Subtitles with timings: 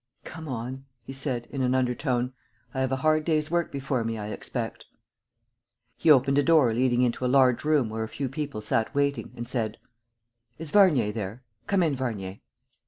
[0.23, 2.33] "Come on!" he said, in an undertone.
[2.73, 4.85] "I have a hard day's work before me, I expect."
[5.95, 9.31] He opened a door leading into a large room where a few people sat waiting,
[9.37, 9.77] and said:
[10.57, 11.43] "Is Varnier there?
[11.67, 12.39] Come in, Varnier."